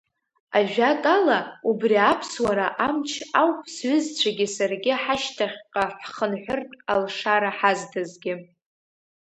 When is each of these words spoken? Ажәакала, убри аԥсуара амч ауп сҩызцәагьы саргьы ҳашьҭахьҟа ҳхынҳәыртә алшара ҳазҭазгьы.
Ажәакала, 0.57 1.39
убри 1.69 1.97
аԥсуара 2.11 2.67
амч 2.87 3.09
ауп 3.41 3.59
сҩызцәагьы 3.75 4.47
саргьы 4.55 4.93
ҳашьҭахьҟа 5.03 5.83
ҳхынҳәыртә 6.03 6.75
алшара 6.93 7.51
ҳазҭазгьы. 7.57 8.33